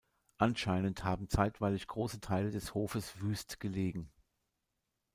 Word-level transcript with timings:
Anscheinend 0.39 1.03
haben 1.03 1.29
zeitweilig 1.29 1.85
große 1.85 2.21
Teile 2.21 2.49
des 2.49 2.73
Hofes 2.73 3.19
wüst 3.21 3.59
gelegen. 3.59 4.09